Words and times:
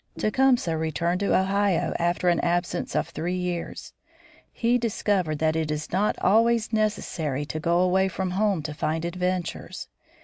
Tecumseh 0.17 0.75
returned 0.75 1.19
to 1.19 1.39
Ohio 1.39 1.93
after 1.99 2.27
an 2.27 2.39
absence 2.39 2.95
of 2.95 3.09
three 3.09 3.35
years. 3.35 3.93
He 4.51 4.79
discovered 4.79 5.37
that 5.37 5.55
it 5.55 5.69
is 5.69 5.91
not 5.91 6.17
always 6.17 6.73
necessary 6.73 7.45
to 7.45 7.59
go 7.59 7.79
away 7.79 8.07
from 8.07 8.31
home 8.31 8.63
to 8.63 8.73
find 8.73 9.05
adventures. 9.05 9.89